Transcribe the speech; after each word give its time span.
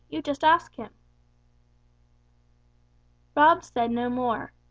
You 0.09 0.23
just 0.23 0.43
ask 0.43 0.73
Him." 0.77 0.89
Rob 3.37 3.63
said 3.63 3.91
no 3.91 4.09
more. 4.09 4.51